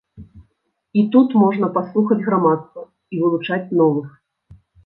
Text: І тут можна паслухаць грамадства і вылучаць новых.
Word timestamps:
І 1.01 1.03
тут 1.15 1.35
можна 1.43 1.69
паслухаць 1.77 2.19
грамадства 2.31 2.83
і 3.17 3.23
вылучаць 3.25 3.63
новых. 3.83 4.07